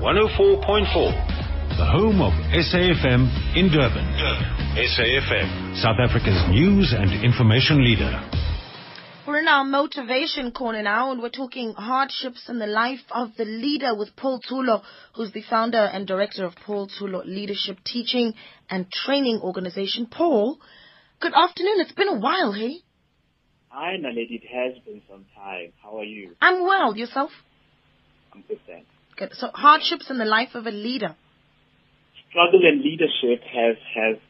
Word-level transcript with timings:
104.4, 0.00 1.74
the 1.76 1.84
home 1.84 2.22
of 2.22 2.32
SAFM 2.54 3.56
in 3.56 3.66
Durban. 3.66 4.06
SAFM, 4.78 5.74
South 5.82 5.96
Africa's 6.00 6.40
news 6.50 6.94
and 6.96 7.24
information 7.24 7.84
leader. 7.84 8.22
We're 9.26 9.40
in 9.40 9.48
our 9.48 9.64
motivation 9.64 10.52
corner 10.52 10.84
now, 10.84 11.10
and 11.10 11.20
we're 11.20 11.30
talking 11.30 11.72
hardships 11.72 12.48
in 12.48 12.60
the 12.60 12.68
life 12.68 13.00
of 13.10 13.30
the 13.36 13.44
leader 13.44 13.92
with 13.96 14.14
Paul 14.14 14.40
Tsolo, 14.40 14.84
who's 15.16 15.32
the 15.32 15.42
founder 15.50 15.84
and 15.92 16.06
director 16.06 16.44
of 16.44 16.54
Paul 16.64 16.88
Tsolo 16.88 17.24
Leadership 17.26 17.78
Teaching 17.84 18.34
and 18.70 18.88
Training 18.92 19.40
Organization. 19.42 20.06
Paul, 20.06 20.60
good 21.18 21.34
afternoon. 21.34 21.80
It's 21.80 21.90
been 21.90 22.06
a 22.06 22.20
while, 22.20 22.52
hey? 22.52 22.76
Hi, 23.70 23.96
Naledi. 23.96 24.40
It 24.40 24.46
has 24.46 24.80
been 24.84 25.02
some 25.10 25.26
time. 25.34 25.72
How 25.82 25.98
are 25.98 26.04
you? 26.04 26.36
I'm 26.40 26.62
well. 26.62 26.96
Yourself? 26.96 27.32
I'm 28.32 28.44
good, 28.46 28.60
thanks. 28.64 28.86
Good. 29.18 29.34
So 29.34 29.48
hardships 29.52 30.10
in 30.10 30.18
the 30.18 30.24
life 30.24 30.54
of 30.54 30.66
a 30.66 30.70
leader. 30.70 31.16
Struggle 32.30 32.60
and 32.62 32.82
leadership 32.82 33.42
have, 33.42 33.76
have 33.94 34.20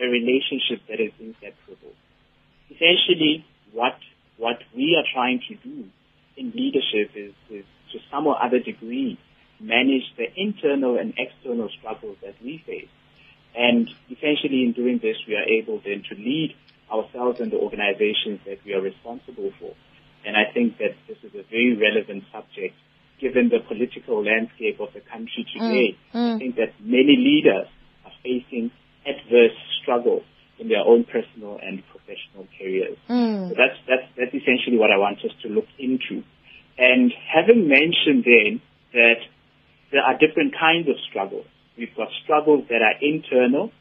a 0.00 0.06
relationship 0.08 0.80
that 0.88 0.98
is 0.98 1.12
inseparable. 1.20 1.92
Essentially, 2.70 3.44
what, 3.72 3.98
what 4.38 4.56
we 4.74 4.96
are 4.96 5.04
trying 5.12 5.42
to 5.48 5.54
do 5.56 5.84
in 6.38 6.52
leadership 6.52 7.12
is, 7.14 7.34
is 7.50 7.66
to 7.92 7.98
some 8.10 8.26
or 8.26 8.42
other 8.42 8.60
degree 8.60 9.18
manage 9.60 10.04
the 10.16 10.24
internal 10.36 10.96
and 10.96 11.12
external 11.18 11.68
struggles 11.78 12.16
that 12.22 12.34
we 12.42 12.62
face. 12.64 12.88
And 13.54 13.90
essentially 14.08 14.64
in 14.64 14.72
doing 14.72 15.00
this, 15.02 15.16
we 15.28 15.34
are 15.34 15.44
able 15.44 15.82
then 15.84 16.02
to 16.08 16.14
lead 16.14 16.56
ourselves 16.90 17.40
and 17.40 17.52
the 17.52 17.58
organizations 17.58 18.40
that 18.46 18.64
we 18.64 18.72
are 18.72 18.80
responsible 18.80 19.52
for. 19.60 19.74
And 20.24 20.34
I 20.34 20.50
think 20.54 20.78
that 20.78 20.96
this 21.06 21.18
is 21.22 21.34
a 21.34 21.44
very 21.50 21.76
relevant 21.76 22.24
subject 22.32 22.74
given 23.20 23.48
the 23.48 23.60
political 23.60 24.24
landscape 24.24 24.80
of 24.80 24.92
the 24.94 25.00
country 25.00 25.46
today. 25.52 25.98
Mm, 26.12 26.16
mm. 26.16 26.34
I 26.34 26.38
think 26.38 26.56
that 26.56 26.72
many 26.80 27.16
leaders 27.16 27.66
are 28.04 28.12
facing 28.22 28.70
adverse 29.06 29.56
struggles 29.82 30.22
in 30.58 30.68
their 30.68 30.84
own 30.84 31.04
personal 31.04 31.58
and 31.62 31.82
professional 31.88 32.46
careers. 32.58 32.98
Mm. 33.08 33.50
So 33.50 33.54
that's, 33.56 33.78
that's, 33.88 34.08
that's 34.16 34.34
essentially 34.34 34.76
what 34.76 34.90
I 34.90 34.98
want 34.98 35.18
us 35.24 35.32
to 35.42 35.48
look 35.48 35.68
into. 35.78 36.22
And 36.76 37.12
having 37.12 37.68
mentioned 37.68 38.24
then 38.24 38.60
that 38.92 39.20
there 39.92 40.02
are 40.02 40.16
different 40.18 40.54
kinds 40.58 40.88
of 40.88 40.96
struggles. 41.08 41.46
We've 41.76 41.94
got 41.96 42.08
struggles 42.22 42.64
that 42.68 42.82
are 42.82 42.94
internal, 43.00 43.72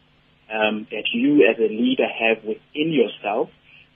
um, 0.52 0.88
that 0.92 1.03
you 1.14 1.47
as 1.47 1.59
a 1.59 1.69
leader 1.69 2.08
have 2.08 2.44
within 2.44 2.92
yourself. 2.92 3.49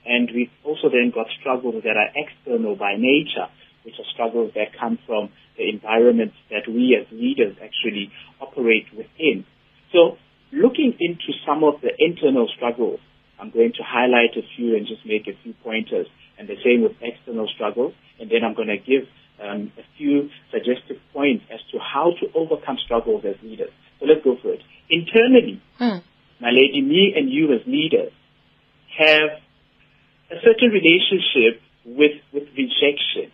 And 0.06 0.28
we've 0.34 0.52
also 0.62 0.88
then 0.90 1.10
got 1.14 1.26
struggles 1.40 1.82
that 1.84 1.96
are 1.96 2.10
external 2.14 2.76
by 2.76 2.96
nature, 2.98 3.48
which 3.84 3.94
are 3.98 4.08
struggles 4.12 4.52
that 4.54 4.76
come 4.78 4.98
from 5.06 5.30
the 5.56 5.68
environment 5.68 6.32
that 6.50 6.66
we 6.66 6.96
as 6.98 7.06
leaders 7.12 7.56
actually 7.62 8.10
operate 8.40 8.86
within. 8.96 9.44
So 9.92 10.18
looking 10.52 10.96
into 10.98 11.32
some 11.46 11.62
of 11.62 11.80
the 11.80 11.90
internal 11.98 12.48
struggles, 12.54 13.00
I'm 13.38 13.50
going 13.50 13.72
to 13.76 13.82
highlight 13.84 14.36
a 14.36 14.42
few 14.56 14.76
and 14.76 14.86
just 14.86 15.04
make 15.06 15.26
a 15.26 15.36
few 15.42 15.54
pointers. 15.62 16.06
And 16.38 16.48
the 16.48 16.56
same 16.64 16.82
with 16.82 16.92
external 17.00 17.48
struggles. 17.54 17.94
And 18.18 18.30
then 18.30 18.42
I'm 18.44 18.54
going 18.54 18.68
to 18.68 18.78
give 18.78 19.06
um, 19.42 19.72
a 19.78 19.82
few 19.98 20.30
suggestive 20.50 20.98
points 21.12 21.44
as 21.52 21.60
to 21.72 21.78
how 21.78 22.14
to 22.20 22.26
overcome 22.34 22.78
struggles 22.84 23.24
as 23.24 23.36
leaders. 23.42 23.70
So 24.00 24.06
let's 24.06 24.22
go 24.24 24.36
for 24.40 24.52
it. 24.52 24.62
Internally, 24.90 25.60
Hmm. 25.78 25.98
my 26.40 26.50
lady, 26.50 26.82
me 26.82 27.14
and 27.16 27.30
you 27.30 27.52
as 27.52 27.66
leaders 27.66 28.12
have 28.98 29.42
a 30.30 30.36
certain 30.42 30.70
relationship 30.70 31.60
with, 31.84 32.18
with 32.32 32.44
rejection 32.56 33.33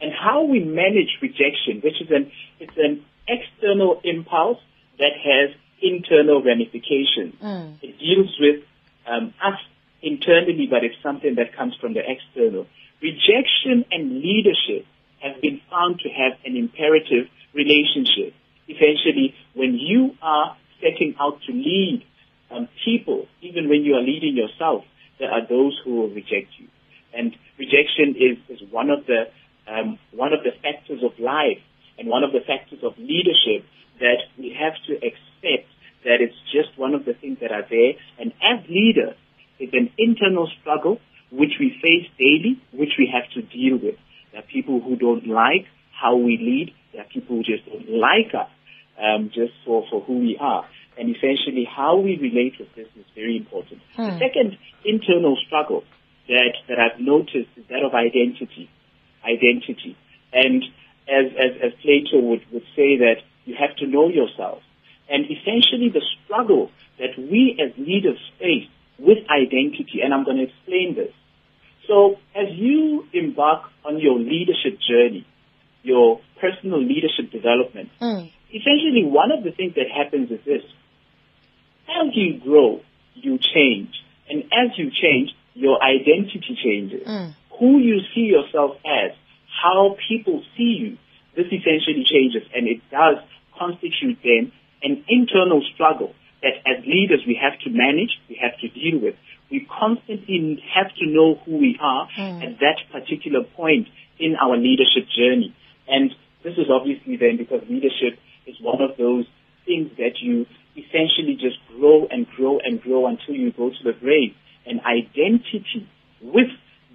and 0.00 0.12
how 0.12 0.44
we 0.44 0.60
manage 0.60 1.18
rejection, 1.20 1.80
which 1.82 2.00
is 2.00 2.10
an, 2.10 2.30
it's 2.58 2.76
an 2.76 3.04
external 3.28 4.00
impulse 4.04 4.58
that 4.98 5.12
has 5.22 5.54
internal 5.82 6.42
ramifications. 6.42 7.34
Mm. 7.42 7.82
It 7.82 7.98
deals 7.98 8.36
with 8.38 8.64
um, 9.06 9.34
us 9.42 9.58
internally, 10.02 10.66
but 10.70 10.84
it's 10.84 11.00
something 11.02 11.34
that 11.36 11.54
comes 11.56 11.74
from 11.80 11.94
the 11.94 12.00
external. 12.00 12.66
Rejection 13.02 13.84
and 13.90 14.20
leadership 14.20 14.86
have 15.20 15.40
been 15.40 15.60
found 15.70 16.00
to 16.00 16.08
have 16.08 16.38
an 16.44 16.56
imperative 16.56 17.28
relationship. 17.54 18.34
Essentially, 18.68 19.34
when 19.54 19.74
you 19.74 20.14
are 20.22 20.56
setting 20.80 21.14
out 21.20 21.40
to 21.46 21.52
lead 21.52 22.04
um, 22.50 22.68
people, 22.84 23.26
even 23.42 23.68
when 23.68 23.82
you 23.82 23.94
are 23.94 24.02
leading 24.02 24.36
yourself, 24.36 24.84
there 25.18 25.30
are 25.30 25.46
those 25.46 25.78
who 25.84 25.96
will 25.96 26.08
reject 26.08 26.48
you. 26.58 26.68
And 27.12 27.36
rejection 27.58 28.16
is, 28.16 28.38
is 28.48 28.68
one 28.70 28.90
of 28.90 29.06
the 29.06 29.28
um, 29.70 29.98
one 30.12 30.32
of 30.32 30.40
the 30.42 30.50
factors 30.62 31.02
of 31.02 31.12
life 31.18 31.62
and 31.98 32.08
one 32.08 32.24
of 32.24 32.32
the 32.32 32.40
factors 32.46 32.80
of 32.82 32.98
leadership 32.98 33.64
that 34.00 34.20
we 34.38 34.56
have 34.58 34.74
to 34.86 34.94
accept 34.96 35.68
that 36.04 36.18
it's 36.24 36.36
just 36.50 36.76
one 36.78 36.94
of 36.94 37.04
the 37.04 37.14
things 37.14 37.38
that 37.40 37.52
are 37.52 37.66
there. 37.68 37.92
And 38.18 38.32
as 38.40 38.64
leaders, 38.68 39.16
it's 39.58 39.74
an 39.74 39.90
internal 39.98 40.48
struggle 40.60 40.98
which 41.30 41.54
we 41.60 41.76
face 41.82 42.08
daily, 42.18 42.60
which 42.72 42.94
we 42.98 43.06
have 43.12 43.30
to 43.34 43.42
deal 43.42 43.76
with. 43.76 43.96
There 44.32 44.40
are 44.40 44.46
people 44.50 44.80
who 44.80 44.96
don't 44.96 45.26
like 45.28 45.66
how 45.92 46.16
we 46.16 46.38
lead. 46.38 46.74
There 46.92 47.02
are 47.02 47.08
people 47.12 47.36
who 47.36 47.42
just 47.42 47.66
don't 47.66 47.88
like 48.00 48.34
us 48.34 48.48
um, 48.98 49.30
just 49.32 49.52
for, 49.64 49.84
for 49.90 50.00
who 50.02 50.18
we 50.18 50.38
are. 50.40 50.66
And 50.98 51.14
essentially, 51.14 51.68
how 51.68 51.96
we 51.96 52.16
relate 52.18 52.54
with 52.58 52.74
this 52.74 52.88
is 52.96 53.06
very 53.14 53.36
important. 53.36 53.80
The 53.96 54.02
Hmm. 54.12 54.18
second 54.18 54.58
internal 54.84 55.36
struggle 55.46 55.84
that, 56.28 56.54
that 56.68 56.78
I've 56.78 57.00
noticed 57.00 57.50
is 57.56 57.64
that 57.68 57.82
of 57.84 57.94
identity. 57.94 58.68
Identity. 59.24 59.96
And 60.32 60.64
as, 61.08 61.32
as, 61.38 61.50
as 61.62 61.72
Plato 61.82 62.20
would, 62.20 62.42
would 62.52 62.64
say 62.76 62.98
that 62.98 63.16
you 63.44 63.54
have 63.58 63.76
to 63.76 63.86
know 63.86 64.08
yourself. 64.08 64.62
And 65.08 65.24
essentially 65.24 65.88
the 65.88 66.02
struggle 66.24 66.70
that 66.98 67.18
we 67.18 67.58
as 67.60 67.76
leaders 67.76 68.18
face 68.38 68.68
with 68.98 69.18
identity, 69.28 70.00
and 70.04 70.14
I'm 70.14 70.24
going 70.24 70.36
to 70.36 70.44
explain 70.44 70.94
this. 70.94 71.12
So 71.88 72.18
as 72.36 72.48
you 72.52 73.06
embark 73.12 73.64
on 73.84 73.98
your 73.98 74.18
leadership 74.18 74.78
journey, 74.88 75.26
your 75.82 76.20
personal 76.40 76.80
leadership 76.80 77.30
development, 77.32 77.90
Mm. 78.00 78.30
essentially 78.52 79.04
one 79.04 79.32
of 79.32 79.42
the 79.42 79.50
things 79.50 79.74
that 79.74 79.90
happens 79.90 80.30
is 80.30 80.40
this. 80.44 80.62
As 81.88 82.14
you 82.14 82.38
grow, 82.38 82.80
you 83.14 83.38
change. 83.38 83.94
And 84.28 84.44
as 84.52 84.78
you 84.78 84.90
change, 84.90 85.34
your 85.54 85.82
identity 85.82 86.56
changes. 86.62 87.06
Mm. 87.06 87.34
Who 87.60 87.78
you 87.78 88.00
see 88.14 88.32
yourself 88.32 88.76
as, 88.84 89.12
how 89.62 89.96
people 90.08 90.42
see 90.56 90.76
you, 90.80 90.98
this 91.36 91.46
essentially 91.46 92.04
changes 92.04 92.42
and 92.54 92.66
it 92.66 92.80
does 92.90 93.18
constitute 93.56 94.18
then 94.24 94.50
an 94.82 95.04
internal 95.08 95.62
struggle 95.74 96.14
that 96.42 96.54
as 96.66 96.84
leaders 96.86 97.20
we 97.26 97.38
have 97.40 97.58
to 97.60 97.70
manage, 97.70 98.18
we 98.28 98.40
have 98.40 98.58
to 98.60 98.68
deal 98.68 98.98
with. 98.98 99.14
We 99.50 99.68
constantly 99.68 100.62
have 100.74 100.88
to 100.96 101.06
know 101.06 101.34
who 101.44 101.58
we 101.58 101.78
are 101.80 102.08
Mm. 102.16 102.42
at 102.42 102.60
that 102.60 102.78
particular 102.90 103.44
point 103.44 103.88
in 104.18 104.36
our 104.36 104.56
leadership 104.56 105.06
journey. 105.14 105.52
And 105.86 106.14
this 106.42 106.56
is 106.56 106.70
obviously 106.70 107.16
then 107.16 107.36
because 107.36 107.62
leadership 107.68 108.18
is 108.46 108.56
one 108.60 108.80
of 108.80 108.96
those 108.96 109.26
things 109.66 109.90
that 109.98 110.20
you 110.20 110.46
essentially 110.76 111.34
just 111.34 111.58
grow 111.68 112.06
and 112.10 112.26
grow 112.30 112.58
and 112.58 112.80
grow 112.80 113.06
until 113.06 113.34
you 113.34 113.52
go 113.52 113.68
to 113.70 113.82
the 113.84 113.92
grave. 113.92 114.34
And 114.66 114.80
identity 114.80 115.86
with 116.22 116.48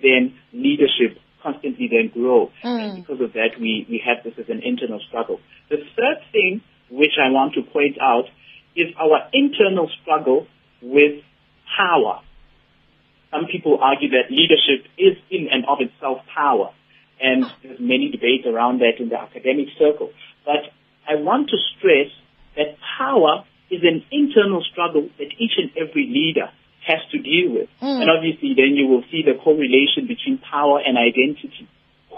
then 0.05 0.37
leadership 0.53 1.17
constantly 1.41 1.89
then 1.89 2.11
grow. 2.13 2.51
Mm. 2.63 2.81
And 2.81 2.95
because 3.01 3.21
of 3.21 3.33
that, 3.33 3.57
we, 3.59 3.85
we 3.89 4.01
have 4.05 4.23
this 4.23 4.33
as 4.37 4.49
an 4.49 4.61
internal 4.63 4.99
struggle. 5.07 5.39
The 5.69 5.77
third 5.97 6.21
thing 6.31 6.61
which 6.89 7.17
I 7.17 7.31
want 7.31 7.53
to 7.55 7.61
point 7.61 7.97
out 8.01 8.25
is 8.75 8.93
our 8.99 9.29
internal 9.33 9.89
struggle 10.01 10.47
with 10.81 11.23
power. 11.77 12.21
Some 13.31 13.45
people 13.51 13.79
argue 13.81 14.09
that 14.09 14.29
leadership 14.29 14.85
is 14.97 15.17
in 15.29 15.49
and 15.51 15.65
of 15.65 15.79
itself 15.81 16.19
power. 16.33 16.71
And 17.19 17.45
there's 17.63 17.79
many 17.79 18.11
debates 18.11 18.45
around 18.45 18.79
that 18.79 18.99
in 18.99 19.09
the 19.09 19.19
academic 19.19 19.67
circle. 19.79 20.11
But 20.45 20.69
I 21.07 21.15
want 21.15 21.49
to 21.49 21.57
stress 21.77 22.11
that 22.55 22.77
power 22.97 23.45
is 23.71 23.81
an 23.83 24.03
internal 24.11 24.63
struggle 24.71 25.09
that 25.17 25.31
each 25.39 25.53
and 25.57 25.71
every 25.75 26.05
leader 26.05 26.51
has 26.87 26.99
to 27.11 27.17
deal 27.17 27.53
with. 27.53 27.69
Mm. 27.81 28.01
And 28.01 28.09
obviously 28.09 28.53
then 28.55 28.75
you 28.75 28.87
will 28.87 29.03
see 29.11 29.23
the 29.25 29.37
correlation 29.41 30.07
between 30.07 30.37
power 30.37 30.79
and 30.79 30.97
identity. 30.97 31.67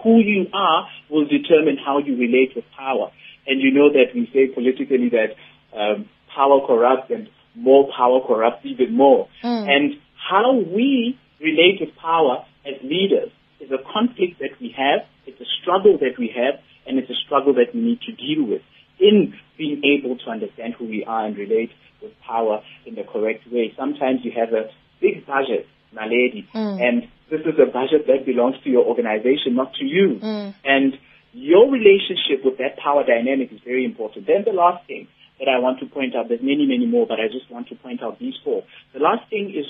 Who 0.04 0.20
you 0.20 0.48
are 0.54 0.88
will 1.10 1.26
determine 1.26 1.78
how 1.84 2.00
you 2.00 2.18
relate 2.18 2.56
with 2.56 2.66
power. 2.78 3.12
And 3.48 3.62
you 3.62 3.72
know 3.72 3.90
that 3.92 4.14
we 4.14 4.30
say 4.34 4.48
politically 4.54 5.10
that 5.10 5.36
um, 5.74 6.10
power 6.34 6.60
corrupts 6.68 7.10
and 7.10 7.30
more 7.56 7.90
power 7.96 8.20
corrupts 8.26 8.66
even 8.66 8.96
more. 8.96 9.28
Mm. 9.44 9.68
And 9.70 9.94
how 10.16 10.54
we 10.54 11.18
relate 11.40 11.80
with 11.80 11.96
power 11.96 12.46
as 12.66 12.76
leaders 12.84 13.32
is 13.60 13.72
a 13.72 13.82
conflict 13.92 14.40
that 14.40 14.60
we 14.60 14.76
have, 14.78 15.08
it's 15.26 15.40
a 15.42 15.50
struggle 15.62 15.98
that 16.00 16.20
we 16.20 16.32
have, 16.36 16.60
and 16.86 17.00
it's 17.00 17.10
a 17.10 17.20
struggle 17.26 17.54
that 17.56 17.74
we 17.74 17.82
need 17.82 18.02
to 18.02 18.12
deal 18.12 18.46
with 18.46 18.62
in 19.00 19.34
being 19.58 19.82
able 19.84 20.18
to 20.18 20.30
understand 20.30 20.74
who 20.78 20.86
we 20.86 21.04
are 21.06 21.26
and 21.26 21.38
relate 21.38 21.72
with 22.02 22.12
power 22.22 22.62
in 22.86 22.96
the 22.96 23.04
correct 23.04 23.48
way. 23.52 23.74
Sometimes 23.76 24.24
you 24.24 24.32
have 24.32 24.54
a 24.54 24.70
big 25.00 25.26
budget, 25.26 25.68
my 25.94 26.06
lady, 26.06 26.48
Mm. 26.54 26.82
and 26.82 27.08
this 27.30 27.42
is 27.42 27.60
a 27.60 27.66
budget 27.66 28.08
that 28.08 28.26
belongs 28.26 28.56
to 28.64 28.70
your 28.70 28.86
organization, 28.86 29.56
not 29.56 29.74
to 29.76 29.86
you. 29.86 30.20
Mm. 30.22 30.54
And 30.64 30.98
your 31.34 31.70
relationship 31.70 32.44
with 32.44 32.58
that 32.58 32.78
power 32.78 33.04
dynamic 33.04 33.52
is 33.52 33.60
very 33.62 33.86
important. 33.86 34.26
Then 34.28 34.44
the 34.44 34.54
last 34.54 34.86
thing 34.88 35.08
that 35.40 35.48
I 35.48 35.60
want 35.60 35.80
to 35.80 35.86
point 35.86 36.16
out, 36.16 36.30
there's 36.30 36.42
many, 36.42 36.66
many 36.66 36.86
more, 36.86 37.06
but 37.06 37.20
I 37.20 37.28
just 37.28 37.50
want 37.52 37.68
to 37.70 37.76
point 37.76 38.02
out 38.02 38.18
these 38.20 38.34
four. 38.44 38.64
The 38.94 39.00
last 39.00 39.30
thing 39.30 39.54
is 39.54 39.66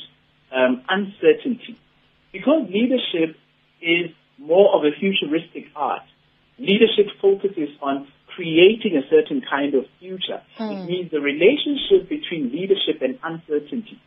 um, 0.52 0.82
uncertainty. 0.88 1.78
Because 2.32 2.70
leadership 2.70 3.36
is 3.82 4.12
more 4.38 4.76
of 4.76 4.86
a 4.86 4.92
futuristic 4.98 5.66
art, 5.76 6.04
leadership 6.60 7.08
focuses 7.22 7.70
on 7.82 8.08
creating 8.38 8.94
a 8.94 9.02
certain 9.10 9.42
kind 9.42 9.74
of 9.74 9.90
future. 9.98 10.46
Mm. 10.62 10.70
It 10.70 10.86
means 10.86 11.12
the 11.12 11.20
relationship 11.20 12.06
between 12.06 12.54
leadership 12.54 13.02
and 13.02 13.18
uncertainty 13.26 13.98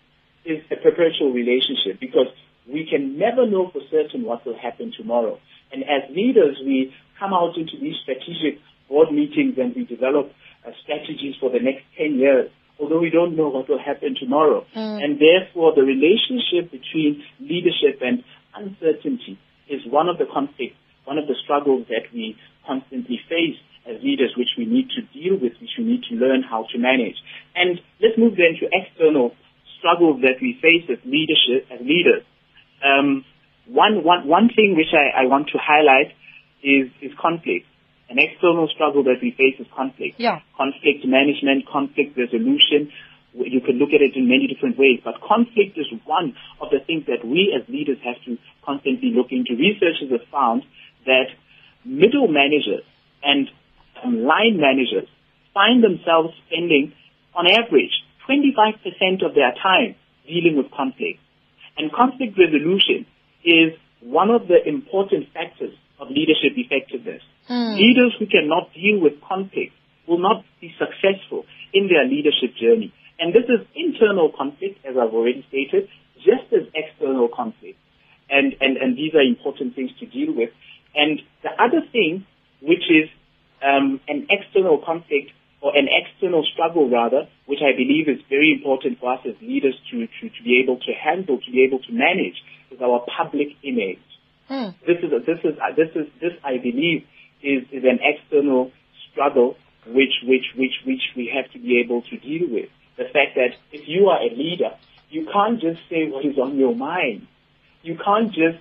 is 0.46 0.62
a 0.70 0.78
perpetual 0.78 1.34
relationship 1.34 1.98
because 1.98 2.30
we 2.62 2.86
can 2.86 3.18
never 3.18 3.42
know 3.44 3.68
for 3.74 3.82
certain 3.90 4.22
what 4.22 4.46
will 4.46 4.56
happen 4.56 4.94
tomorrow. 4.96 5.40
And 5.74 5.82
as 5.82 6.06
leaders, 6.14 6.62
we 6.64 6.94
come 7.18 7.34
out 7.34 7.58
into 7.58 7.74
these 7.82 7.98
strategic 8.06 8.62
board 8.88 9.10
meetings 9.10 9.58
and 9.58 9.74
we 9.74 9.82
develop 9.84 10.30
uh, 10.62 10.70
strategies 10.86 11.34
for 11.40 11.50
the 11.50 11.58
next 11.58 11.82
10 11.98 12.14
years, 12.14 12.50
although 12.78 13.00
we 13.02 13.10
don't 13.10 13.34
know 13.34 13.48
what 13.48 13.68
will 13.68 13.82
happen 13.82 14.14
tomorrow. 14.14 14.64
Mm. 14.76 15.02
And 15.02 15.18
therefore, 15.18 15.74
the 15.74 15.82
relationship 15.82 16.70
between 16.70 17.26
leadership 17.42 17.98
and 17.98 18.22
uncertainty 18.54 19.42
is 19.66 19.82
one 19.90 20.08
of 20.08 20.18
the 20.18 20.26
conflicts, 20.30 20.78
one 21.02 21.18
of 21.18 21.26
the 21.26 21.34
struggles 21.42 21.90
that 21.90 22.06
we 22.14 22.38
constantly 22.64 23.18
face 23.28 23.58
as 23.88 24.02
leaders, 24.02 24.34
which 24.36 24.52
we 24.58 24.66
need 24.66 24.88
to 24.96 25.02
deal 25.12 25.34
with, 25.40 25.52
which 25.60 25.74
we 25.78 25.84
need 25.84 26.02
to 26.10 26.14
learn 26.14 26.42
how 26.42 26.66
to 26.72 26.78
manage. 26.78 27.16
And 27.54 27.80
let's 28.00 28.16
move 28.18 28.36
then 28.36 28.56
to 28.60 28.68
external 28.68 29.32
struggles 29.78 30.20
that 30.22 30.36
we 30.40 30.58
face 30.60 30.84
as 30.92 31.00
leadership, 31.04 31.66
as 31.72 31.80
leaders. 31.80 32.22
Um, 32.84 33.24
one, 33.66 34.04
one, 34.04 34.28
one 34.28 34.48
thing 34.48 34.76
which 34.76 34.92
I, 34.92 35.24
I 35.24 35.26
want 35.26 35.48
to 35.52 35.58
highlight 35.58 36.12
is, 36.62 36.92
is 37.00 37.12
conflict. 37.20 37.66
An 38.10 38.18
external 38.18 38.68
struggle 38.74 39.04
that 39.04 39.22
we 39.22 39.30
face 39.30 39.56
is 39.58 39.66
conflict. 39.74 40.18
Yeah. 40.18 40.42
Conflict 40.58 41.06
management, 41.06 41.64
conflict 41.70 42.18
resolution. 42.18 42.90
You 43.32 43.62
can 43.62 43.78
look 43.78 43.94
at 43.94 44.02
it 44.02 44.18
in 44.18 44.26
many 44.26 44.50
different 44.50 44.76
ways, 44.76 44.98
but 45.04 45.22
conflict 45.22 45.78
is 45.78 45.86
one 46.04 46.34
of 46.60 46.74
the 46.74 46.82
things 46.82 47.06
that 47.06 47.22
we 47.22 47.54
as 47.54 47.62
leaders 47.70 47.98
have 48.02 48.18
to 48.26 48.36
constantly 48.66 49.14
look 49.14 49.30
into. 49.30 49.54
Researchers 49.54 50.10
have 50.10 50.26
found 50.34 50.66
that 51.06 51.30
middle 51.86 52.26
managers 52.26 52.82
and 53.22 53.48
um, 54.04 54.24
line 54.24 54.58
managers 54.58 55.08
find 55.54 55.82
themselves 55.82 56.34
spending, 56.46 56.92
on 57.34 57.46
average, 57.46 57.92
25% 58.28 59.26
of 59.26 59.34
their 59.34 59.52
time 59.62 59.96
dealing 60.26 60.56
with 60.56 60.70
conflict. 60.70 61.18
And 61.76 61.92
conflict 61.92 62.38
resolution 62.38 63.06
is 63.44 63.72
one 64.00 64.30
of 64.30 64.48
the 64.48 64.56
important 64.66 65.32
factors 65.32 65.74
of 65.98 66.08
leadership 66.08 66.56
effectiveness. 66.56 67.22
Mm. 67.48 67.76
Leaders 67.76 68.14
who 68.18 68.26
cannot 68.26 68.72
deal 68.74 69.00
with 69.00 69.20
conflict 69.20 69.72
will 70.06 70.18
not 70.18 70.44
be 70.60 70.72
successful 70.78 71.44
in 71.72 71.88
their 71.88 72.04
leadership 72.04 72.56
journey. 72.56 72.92
And 73.18 73.34
this 73.34 73.44
is 73.44 73.66
internal 73.76 74.32
conflict, 74.32 74.80
as 74.84 74.96
I've 74.96 75.12
already 75.12 75.44
stated, 75.48 75.88
just 76.16 76.48
as 76.52 76.66
external 76.74 77.28
conflict. 77.28 77.78
And, 78.30 78.54
and, 78.60 78.76
and 78.76 78.96
these 78.96 79.14
are 79.14 79.20
important 79.20 79.74
things 79.74 79.90
to 80.00 80.06
deal 80.06 80.32
with. 80.34 80.50
And 80.94 81.20
the 81.42 81.50
other 81.60 81.84
thing, 81.92 82.26
which 82.62 82.88
is 82.88 83.10
um, 83.62 84.00
an 84.08 84.26
external 84.30 84.78
conflict 84.78 85.32
or 85.60 85.76
an 85.76 85.88
external 85.88 86.44
struggle 86.52 86.88
rather, 86.88 87.28
which 87.46 87.60
I 87.60 87.76
believe 87.76 88.08
is 88.08 88.20
very 88.28 88.52
important 88.52 88.98
for 88.98 89.12
us 89.12 89.20
as 89.26 89.34
leaders 89.42 89.74
to, 89.90 90.06
to, 90.06 90.28
to 90.28 90.42
be 90.42 90.60
able 90.62 90.78
to 90.78 90.92
handle, 90.92 91.38
to 91.38 91.50
be 91.50 91.64
able 91.64 91.80
to 91.80 91.92
manage, 91.92 92.42
is 92.70 92.80
our 92.80 93.04
public 93.16 93.48
image. 93.62 93.98
Hmm. 94.48 94.70
This 94.86 94.98
is 95.02 95.10
this 95.26 95.38
is 95.44 95.58
this 95.76 95.90
is 95.94 96.06
this 96.20 96.32
I 96.42 96.56
believe 96.58 97.06
is, 97.42 97.62
is 97.70 97.84
an 97.84 98.00
external 98.02 98.72
struggle 99.10 99.56
which 99.86 100.14
which 100.24 100.46
which 100.56 100.74
which 100.84 101.02
we 101.16 101.30
have 101.34 101.50
to 101.52 101.58
be 101.58 101.80
able 101.84 102.02
to 102.02 102.16
deal 102.16 102.48
with. 102.50 102.68
The 102.96 103.04
fact 103.04 103.36
that 103.36 103.56
if 103.72 103.86
you 103.86 104.08
are 104.08 104.20
a 104.20 104.30
leader, 104.30 104.72
you 105.08 105.26
can't 105.32 105.60
just 105.60 105.80
say 105.88 106.08
what 106.08 106.24
is 106.24 106.38
on 106.38 106.58
your 106.58 106.74
mind. 106.74 107.26
You 107.82 107.96
can't 107.96 108.32
just 108.32 108.58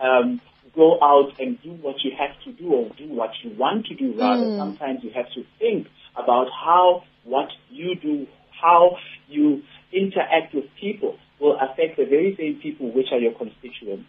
um, 0.00 0.40
go 0.78 0.96
out 1.02 1.32
and 1.40 1.60
do 1.60 1.70
what 1.82 1.96
you 2.04 2.12
have 2.16 2.30
to 2.44 2.52
do 2.52 2.72
or 2.72 2.88
do 2.96 3.08
what 3.08 3.30
you 3.42 3.50
want 3.58 3.86
to 3.86 3.94
do. 3.96 4.14
Rather, 4.16 4.44
mm. 4.44 4.58
sometimes 4.58 5.00
you 5.02 5.10
have 5.10 5.26
to 5.34 5.42
think 5.58 5.88
about 6.16 6.46
how 6.54 7.02
what 7.24 7.48
you 7.68 7.96
do, 8.00 8.28
how 8.62 8.96
you 9.26 9.62
interact 9.92 10.54
with 10.54 10.64
people 10.80 11.18
will 11.40 11.58
affect 11.58 11.96
the 11.98 12.04
very 12.04 12.36
same 12.38 12.60
people 12.62 12.94
which 12.94 13.08
are 13.10 13.18
your 13.18 13.34
constituents. 13.34 14.06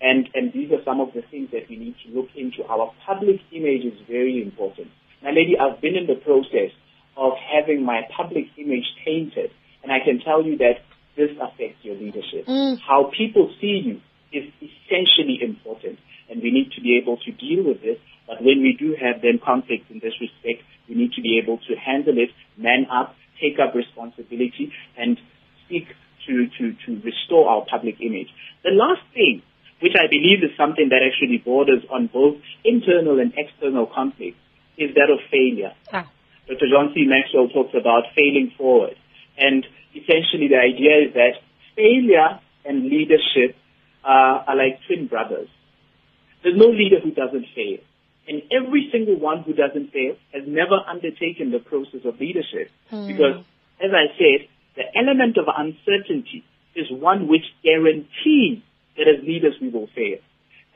And, 0.00 0.28
and 0.34 0.52
these 0.52 0.70
are 0.70 0.82
some 0.84 1.00
of 1.00 1.12
the 1.12 1.22
things 1.22 1.50
that 1.52 1.68
we 1.68 1.76
need 1.76 1.96
to 2.06 2.12
look 2.12 2.28
into. 2.34 2.64
Our 2.64 2.92
public 3.04 3.40
image 3.52 3.84
is 3.84 3.98
very 4.08 4.42
important. 4.42 4.88
Now, 5.22 5.30
lady, 5.30 5.54
I've 5.58 5.80
been 5.80 5.96
in 5.96 6.06
the 6.06 6.18
process 6.22 6.70
of 7.16 7.32
having 7.38 7.84
my 7.84 8.02
public 8.16 8.46
image 8.58 8.86
tainted, 9.04 9.50
and 9.82 9.92
I 9.92 9.98
can 10.04 10.20
tell 10.20 10.42
you 10.42 10.58
that 10.58 10.82
this 11.16 11.30
affects 11.38 11.78
your 11.82 11.94
leadership. 11.94 12.46
Mm. 12.46 12.78
How 12.80 13.10
people 13.16 13.52
see 13.60 13.82
you 13.84 14.00
is 14.32 14.50
essentially 14.58 15.38
important, 15.42 15.98
and 16.30 16.42
we 16.42 16.50
need 16.50 16.72
to 16.72 16.80
be 16.80 16.98
able 17.00 17.16
to 17.18 17.30
deal 17.32 17.64
with 17.64 17.82
this. 17.82 17.98
But 18.26 18.42
when 18.42 18.62
we 18.62 18.76
do 18.78 18.94
have 18.98 19.22
then 19.22 19.40
conflicts 19.42 19.90
in 19.90 19.98
this 19.98 20.14
respect, 20.20 20.62
we 20.88 20.94
need 20.94 21.12
to 21.14 21.22
be 21.22 21.40
able 21.42 21.58
to 21.58 21.74
handle 21.74 22.16
it, 22.18 22.30
man 22.56 22.86
up, 22.90 23.14
take 23.40 23.58
up 23.58 23.74
responsibility, 23.74 24.72
and 24.96 25.18
seek 25.68 25.88
to, 26.26 26.46
to, 26.58 26.72
to 26.86 27.00
restore 27.02 27.48
our 27.48 27.64
public 27.68 28.00
image. 28.00 28.28
The 28.62 28.70
last 28.70 29.02
thing, 29.12 29.42
which 29.80 29.94
I 29.98 30.06
believe 30.06 30.42
is 30.42 30.56
something 30.56 30.88
that 30.90 31.02
actually 31.02 31.38
borders 31.38 31.82
on 31.90 32.06
both 32.06 32.36
internal 32.64 33.18
and 33.18 33.32
external 33.36 33.86
conflict, 33.86 34.38
is 34.78 34.94
that 34.94 35.10
of 35.10 35.18
failure. 35.30 35.74
Ah. 35.92 36.08
Dr. 36.48 36.66
John 36.70 36.92
C. 36.94 37.04
Maxwell 37.06 37.48
talks 37.48 37.74
about 37.74 38.04
failing 38.14 38.52
forward. 38.56 38.96
And 39.38 39.66
essentially 39.94 40.48
the 40.48 40.58
idea 40.58 41.08
is 41.08 41.14
that 41.14 41.42
failure 41.76 42.40
and 42.64 42.84
leadership 42.84 43.56
uh, 44.04 44.46
are 44.46 44.56
like 44.56 44.80
twin 44.86 45.06
brothers. 45.06 45.48
There's 46.42 46.56
no 46.56 46.66
leader 46.66 47.00
who 47.02 47.12
doesn't 47.12 47.46
fail. 47.54 47.78
And 48.28 48.42
every 48.52 48.88
single 48.92 49.18
one 49.18 49.42
who 49.42 49.52
doesn't 49.52 49.92
fail 49.92 50.16
has 50.32 50.44
never 50.46 50.78
undertaken 50.86 51.50
the 51.50 51.58
process 51.58 52.00
of 52.04 52.20
leadership. 52.20 52.70
Mm. 52.90 53.06
Because, 53.08 53.44
as 53.82 53.90
I 53.90 54.14
said, 54.16 54.48
the 54.76 54.84
element 54.96 55.36
of 55.38 55.46
uncertainty 55.48 56.44
is 56.74 56.86
one 56.90 57.28
which 57.28 57.44
guarantees 57.62 58.62
that 58.96 59.08
as 59.08 59.24
leaders 59.26 59.54
we 59.60 59.68
will 59.70 59.88
fail. 59.94 60.18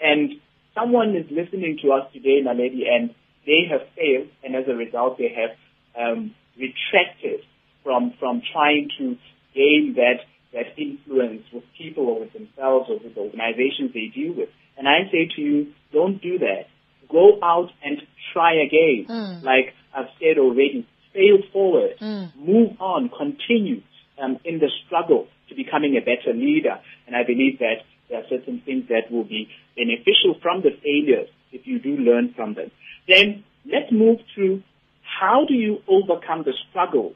And 0.03 0.41
someone 0.75 1.17
is 1.17 1.27
listening 1.31 1.79
to 1.83 1.93
us 1.93 2.13
today, 2.13 2.43
Naledi, 2.45 2.89
and 2.89 3.15
they 3.47 3.67
have 3.71 3.83
failed, 3.97 4.29
and 4.45 4.55
as 4.57 4.65
a 4.69 4.75
result, 4.75 5.19
they 5.19 5.33
have 5.33 5.57
um, 5.97 6.35
retracted 6.59 7.41
from 7.85 8.13
from 8.19 8.43
trying 8.53 8.91
to 8.99 9.17
gain 9.55 9.95
that 9.97 10.27
that 10.53 10.79
influence 10.79 11.43
with 11.53 11.65
people 11.79 12.07
or 12.09 12.21
with 12.21 12.33
themselves 12.33 12.91
or 12.91 12.99
with 12.99 13.15
the 13.15 13.21
organizations 13.21 13.93
they 13.95 14.11
deal 14.15 14.35
with. 14.35 14.49
And 14.77 14.89
I 14.89 15.11
say 15.11 15.29
to 15.37 15.41
you, 15.41 15.73
don't 15.93 16.21
do 16.21 16.39
that 16.39 16.67
go 17.09 17.39
out 17.43 17.71
and 17.83 18.03
try 18.33 18.55
again. 18.55 19.07
Mm. 19.09 19.43
Like 19.43 19.75
I've 19.95 20.11
said 20.21 20.39
already, 20.39 20.87
fail 21.13 21.39
forward, 21.53 21.99
mm. 22.01 22.37
move 22.37 22.81
on, 22.81 23.11
continue 23.17 23.83
um, 24.23 24.39
in 24.45 24.59
the 24.59 24.71
struggle 24.87 25.27
to 25.49 25.55
becoming 25.55 25.97
a 25.97 26.01
better 26.01 26.37
leader. 26.37 26.79
And 27.07 27.17
I 27.17 27.25
believe 27.25 27.59
that 27.61 27.85
there 28.09 28.21
are 28.21 28.29
certain 28.29 28.63
things 28.65 28.85
that 28.89 29.11
will 29.11 29.25
be 29.25 29.49
beneficial 29.77 30.39
from 30.43 30.63
the 30.63 30.71
failures 30.83 31.29
if 31.53 31.67
you 31.67 31.79
do 31.79 31.97
learn 31.97 32.35
from 32.35 32.55
them. 32.55 32.71
Then 33.09 33.45
let's 33.65 33.91
move 33.91 34.19
to 34.37 34.63
how 35.03 35.45
do 35.47 35.55
you 35.55 35.79
overcome 35.89 36.43
the 36.45 36.53
struggles 36.69 37.15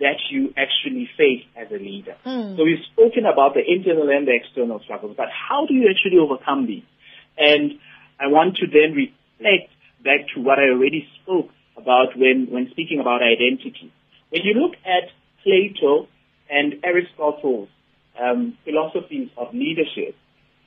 that 0.00 0.16
you 0.30 0.52
actually 0.56 1.08
face 1.16 1.44
as 1.56 1.68
a 1.70 1.78
leader. 1.78 2.16
Mm. 2.24 2.56
So 2.56 2.64
we've 2.64 2.84
spoken 2.92 3.24
about 3.26 3.54
the 3.54 3.60
internal 3.60 4.08
and 4.08 4.26
the 4.26 4.34
external 4.34 4.80
struggles, 4.80 5.14
but 5.16 5.28
how 5.28 5.66
do 5.66 5.74
you 5.74 5.88
actually 5.92 6.18
overcome 6.18 6.66
these? 6.66 6.88
And 7.36 7.78
I 8.18 8.26
want 8.28 8.56
to 8.56 8.66
then 8.66 8.96
reflect 8.96 9.70
back 10.02 10.28
to 10.34 10.40
what 10.40 10.58
I 10.58 10.72
already 10.72 11.06
spoke 11.22 11.50
about 11.76 12.16
when, 12.16 12.48
when 12.50 12.70
speaking 12.70 13.00
about 13.00 13.20
identity. 13.22 13.92
When 14.30 14.42
you 14.42 14.54
look 14.54 14.74
at 14.84 15.12
Plato 15.44 16.08
and 16.48 16.80
Aristotle's 16.84 17.68
um, 18.20 18.56
philosophies 18.64 19.28
of 19.36 19.52
leadership, 19.52 20.16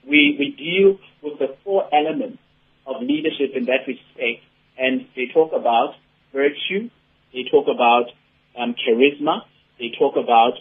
we, 0.08 0.36
we 0.38 0.54
deal 0.58 1.00
with 1.22 1.40
the 1.40 1.56
four 1.64 1.90
elements 1.94 2.40
of 2.86 3.02
leadership 3.02 3.56
in 3.56 3.66
that 3.66 3.88
respect, 3.88 4.44
and 4.78 5.08
they 5.16 5.28
talk 5.34 5.54
about 5.54 5.96
virtue, 6.34 6.90
they 7.32 7.46
talk 7.50 7.68
about 7.74 8.12
um, 8.58 8.76
charisma, 8.76 9.42
they 9.80 9.92
talk 9.98 10.16
about 10.16 10.54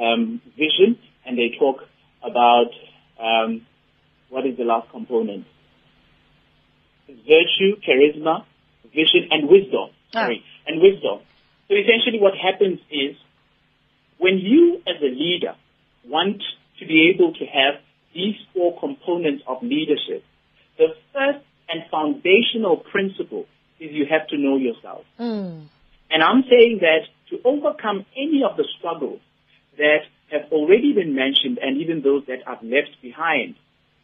um, 0.00 0.40
vision, 0.56 0.98
and 1.26 1.38
they 1.38 1.56
talk 1.58 1.78
about 2.22 2.70
um, 3.20 3.66
what 4.28 4.46
is 4.46 4.56
the 4.56 4.64
last 4.64 4.90
component? 4.90 5.46
virtue, 7.08 7.80
charisma, 7.86 8.44
vision, 8.94 9.28
and 9.30 9.48
wisdom. 9.48 9.90
Ah. 10.14 10.24
Sorry, 10.24 10.44
and 10.66 10.80
wisdom. 10.80 11.20
So 11.68 11.74
essentially 11.74 12.20
what 12.20 12.34
happens 12.34 12.80
is 12.90 13.16
when 14.18 14.38
you 14.38 14.80
as 14.86 15.00
a 15.02 15.10
leader 15.10 15.54
want 16.06 16.42
to 16.78 16.86
be 16.86 17.12
able 17.14 17.32
to 17.34 17.44
have 17.44 17.80
these 18.14 18.36
four 18.54 18.78
components 18.78 19.42
of 19.46 19.62
leadership, 19.62 20.24
the 20.78 20.88
first 21.12 21.44
and 21.68 21.82
foundational 21.90 22.78
principle 22.78 23.46
is 23.78 23.92
you 23.92 24.06
have 24.06 24.26
to 24.28 24.38
know 24.38 24.56
yourself. 24.56 25.04
Mm. 25.20 25.68
And 26.10 26.22
I'm 26.22 26.42
saying 26.48 26.80
that 26.80 27.02
to 27.30 27.38
overcome 27.44 28.06
any 28.16 28.42
of 28.48 28.56
the 28.56 28.64
struggles 28.78 29.20
that 29.76 30.02
have 30.30 30.50
already 30.52 30.92
been 30.92 31.14
mentioned 31.14 31.58
and 31.60 31.80
even 31.80 32.02
those 32.02 32.24
that 32.26 32.46
are 32.46 32.58
left 32.62 32.96
behind, 33.02 33.54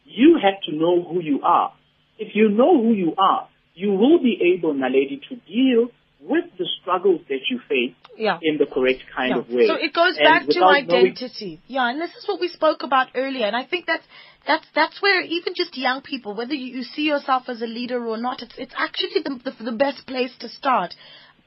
you 0.05 0.37
have 0.41 0.61
to 0.69 0.75
know 0.75 1.03
who 1.03 1.21
you 1.21 1.41
are. 1.43 1.73
If 2.17 2.35
you 2.35 2.49
know 2.49 2.81
who 2.81 2.93
you 2.93 3.13
are, 3.17 3.47
you 3.73 3.91
will 3.91 4.19
be 4.19 4.55
able, 4.55 4.73
Naledi, 4.73 5.19
to 5.29 5.35
deal 5.35 5.89
with 6.21 6.45
the 6.57 6.65
struggles 6.81 7.21
that 7.29 7.41
you 7.49 7.59
face 7.67 7.93
Yeah. 8.17 8.39
in 8.41 8.57
the 8.57 8.65
correct 8.65 9.03
kind 9.15 9.31
Yeah. 9.31 9.39
of 9.39 9.49
way. 9.49 9.67
So 9.67 9.75
it 9.75 9.93
goes 9.93 10.15
And 10.17 10.23
back 10.23 10.47
to 10.47 10.63
identity. 10.63 11.59
Yeah, 11.67 11.89
and 11.89 12.01
this 12.01 12.15
is 12.15 12.27
what 12.27 12.39
we 12.39 12.47
spoke 12.47 12.83
about 12.83 13.09
earlier. 13.15 13.45
And 13.45 13.55
I 13.55 13.63
think 13.65 13.85
that's 13.85 14.07
that's 14.47 14.65
that's 14.73 15.01
where 15.01 15.21
even 15.21 15.53
just 15.55 15.77
young 15.77 16.01
people, 16.01 16.33
whether 16.33 16.53
you, 16.53 16.77
you 16.77 16.83
see 16.83 17.03
yourself 17.03 17.49
as 17.49 17.61
a 17.61 17.67
leader 17.67 18.03
or 18.05 18.17
not, 18.17 18.41
it's 18.41 18.55
it's 18.57 18.73
actually 18.77 19.21
the 19.23 19.39
the, 19.43 19.63
the 19.71 19.71
best 19.73 20.07
place 20.07 20.31
to 20.39 20.47
start. 20.49 20.95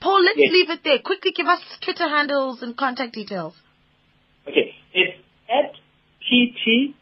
Paul, 0.00 0.23
let's 0.23 0.38
Yes. 0.38 0.52
leave 0.52 0.71
it 0.71 0.81
there. 0.85 0.99
Quickly 1.00 1.33
give 1.33 1.47
us 1.47 1.61
Twitter 1.81 2.09
handles 2.09 2.62
and 2.62 2.76
contact 2.76 3.14
details. 3.14 3.55
Okay, 4.47 4.75
it's 4.95 5.19
at 5.49 5.75
PT 6.23 6.95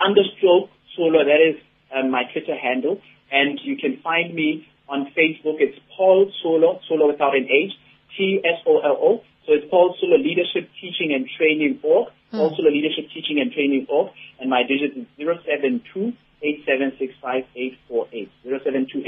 understroke 0.00 0.68
solo. 0.96 1.24
That 1.24 1.40
is 1.40 1.56
um, 1.94 2.10
my 2.10 2.24
Twitter 2.32 2.56
handle, 2.56 3.00
and 3.30 3.58
you 3.62 3.76
can 3.76 3.98
find 4.02 4.34
me 4.34 4.66
on 4.88 5.06
Facebook. 5.16 5.56
It's 5.60 5.78
Paul 5.96 6.30
Tsolo, 6.42 6.80
Tsolo 6.88 7.06
without 7.08 7.34
an 7.34 7.48
H, 7.50 7.72
T 8.16 8.40
S 8.44 8.60
O 8.66 8.78
L 8.80 8.96
O. 9.00 9.20
So 9.46 9.52
it's 9.54 9.66
Paul 9.70 9.94
Tsolo 9.96 10.18
Leadership 10.22 10.70
Teaching 10.80 11.12
and 11.14 11.26
Training 11.36 11.80
Org. 11.82 12.08
Paul 12.30 12.50
Tsolo 12.54 12.70
Leadership 12.70 13.10
Teaching 13.12 13.40
and 13.40 13.52
Training 13.52 13.86
Org, 13.88 14.12
and 14.40 14.48
my 14.50 14.62
digit 14.62 14.96
is 14.96 15.06
zero 15.16 15.38
seven 15.44 15.82
two 15.92 16.12
eight 16.42 16.64
seven 16.66 16.92
six 16.98 17.14
five 17.20 17.44
eight 17.56 17.78
four 17.88 18.06
eight 18.12 18.30
zero 18.42 18.58
seven 18.64 18.86
two 18.92 19.02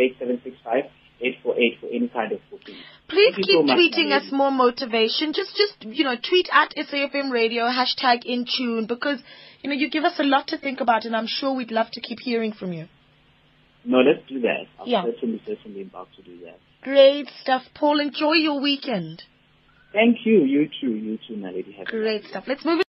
eight 1.20 1.36
seven 1.42 1.54
six 1.54 1.54
five 1.54 1.54
eight 1.54 1.54
four 1.54 1.54
eight 1.58 1.78
for 1.80 1.86
any 1.86 2.08
kind 2.08 2.32
of 2.32 2.40
booking. 2.50 2.76
Please 3.08 3.34
Thank 3.34 3.46
keep 3.46 3.68
so 3.68 3.74
tweeting 3.74 4.12
us 4.12 4.32
more 4.32 4.50
motivation. 4.50 5.32
Just, 5.32 5.54
just 5.56 5.84
you 5.84 6.04
know, 6.04 6.16
tweet 6.16 6.48
at 6.52 6.74
SAFM 6.76 7.30
Radio 7.30 7.64
hashtag 7.64 8.24
in 8.24 8.46
tune 8.46 8.86
because 8.86 9.20
you 9.62 9.70
know 9.70 9.76
you 9.76 9.90
give 9.90 10.04
us 10.04 10.18
a 10.18 10.24
lot 10.24 10.48
to 10.48 10.58
think 10.58 10.80
about, 10.80 11.04
and 11.04 11.14
I'm 11.14 11.26
sure 11.26 11.54
we'd 11.54 11.70
love 11.70 11.90
to 11.92 12.00
keep 12.00 12.18
hearing 12.20 12.52
from 12.52 12.72
you. 12.72 12.88
No, 13.84 13.98
let's 13.98 14.26
do 14.26 14.40
that. 14.40 14.66
I'll 14.78 14.88
Yeah. 14.88 15.04
certainly, 15.04 15.42
certainly 15.46 15.82
about 15.82 16.08
to 16.16 16.22
do 16.22 16.38
that. 16.44 16.58
Great 16.82 17.28
stuff, 17.42 17.62
Paul. 17.74 18.00
Enjoy 18.00 18.32
your 18.32 18.60
weekend. 18.60 19.22
Thank 19.92 20.24
you. 20.24 20.42
You 20.44 20.68
too. 20.80 20.90
You 20.90 21.18
too. 21.28 21.40
Have 21.42 21.54
a 21.54 21.84
Great 21.84 22.24
stuff. 22.24 22.44
Let's 22.46 22.64
move. 22.64 22.83